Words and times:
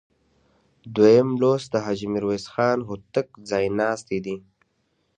دویم 0.95 1.29
لوست 1.41 1.67
د 1.71 1.75
حاجي 1.85 2.07
میرویس 2.13 2.45
خان 2.53 2.79
هوتک 2.87 3.27
ځایناستي 3.49 4.19
دي. 4.25 4.35